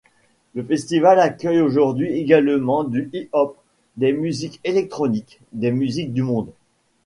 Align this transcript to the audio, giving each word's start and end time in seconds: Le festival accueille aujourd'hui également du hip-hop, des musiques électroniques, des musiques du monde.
Le 0.55 0.63
festival 0.63 1.19
accueille 1.19 1.59
aujourd'hui 1.59 2.07
également 2.11 2.83
du 2.83 3.11
hip-hop, 3.13 3.55
des 3.97 4.13
musiques 4.13 4.59
électroniques, 4.63 5.39
des 5.53 5.69
musiques 5.69 6.11
du 6.11 6.23
monde. 6.23 6.49